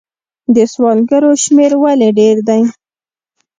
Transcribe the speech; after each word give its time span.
د 0.55 0.57
سوالګرو 0.73 1.31
شمیر 1.43 1.71
ولې 1.83 2.09
ډیر 2.19 2.37
دی؟ 2.47 2.61